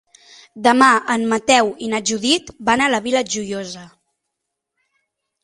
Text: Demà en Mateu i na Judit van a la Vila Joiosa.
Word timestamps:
Demà 0.67 0.87
en 1.15 1.25
Mateu 1.33 1.69
i 1.87 1.89
na 1.91 1.99
Judit 2.13 2.49
van 2.71 2.83
a 2.85 2.89
la 2.95 3.01
Vila 3.09 3.23
Joiosa. 3.35 3.87